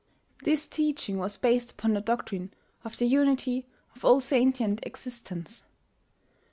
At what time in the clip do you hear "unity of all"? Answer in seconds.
3.05-4.19